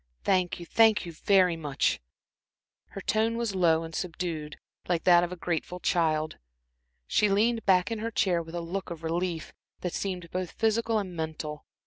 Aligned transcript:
Thank 0.23 0.59
you 0.59 0.65
thank 0.65 1.05
you 1.05 1.11
very 1.13 1.55
much." 1.55 1.99
Her 2.87 3.01
tone 3.01 3.37
was 3.37 3.53
low 3.53 3.83
and 3.83 3.93
subdued, 3.93 4.57
like 4.89 5.03
that 5.03 5.23
of 5.23 5.31
a 5.31 5.35
grateful 5.35 5.79
child. 5.79 6.39
She 7.05 7.29
leaned 7.29 7.67
back 7.67 7.91
in 7.91 7.99
her 7.99 8.09
chair 8.09 8.41
with 8.41 8.55
a 8.55 8.61
look 8.61 8.89
of 8.89 9.03
relief, 9.03 9.53
that 9.81 9.93
seemed 9.93 10.31
both 10.31 10.53
physical 10.53 10.97
and 10.97 11.15
mental. 11.15 11.67